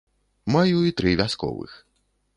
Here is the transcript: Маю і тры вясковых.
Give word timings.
Маю 0.55 0.79
і 0.87 0.95
тры 1.01 1.11
вясковых. 1.21 1.71